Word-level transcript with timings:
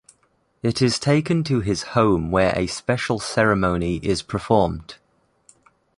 It 0.63 0.81
is 0.81 0.97
taken 0.97 1.43
to 1.43 1.59
his 1.59 1.83
home 1.93 2.31
where 2.31 2.53
a 2.57 2.65
special 2.65 3.19
ceremony 3.19 3.97
is 3.97 4.23
performed. 4.23 4.95